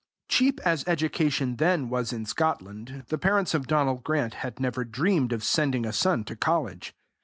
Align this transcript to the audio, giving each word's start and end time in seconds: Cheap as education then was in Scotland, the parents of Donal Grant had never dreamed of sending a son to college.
Cheap 0.27 0.59
as 0.65 0.83
education 0.87 1.57
then 1.57 1.87
was 1.87 2.11
in 2.11 2.25
Scotland, 2.25 3.03
the 3.09 3.19
parents 3.19 3.53
of 3.53 3.67
Donal 3.67 3.99
Grant 3.99 4.33
had 4.41 4.59
never 4.59 4.83
dreamed 4.83 5.31
of 5.31 5.43
sending 5.43 5.85
a 5.85 5.93
son 5.93 6.23
to 6.23 6.35
college. 6.35 6.95